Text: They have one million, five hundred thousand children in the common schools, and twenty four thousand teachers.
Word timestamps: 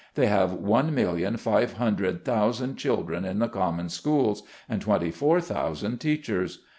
They 0.15 0.25
have 0.25 0.53
one 0.53 0.95
million, 0.95 1.37
five 1.37 1.73
hundred 1.73 2.25
thousand 2.25 2.77
children 2.77 3.23
in 3.23 3.37
the 3.37 3.47
common 3.47 3.89
schools, 3.89 4.41
and 4.67 4.81
twenty 4.81 5.11
four 5.11 5.39
thousand 5.41 5.99
teachers. 5.99 6.63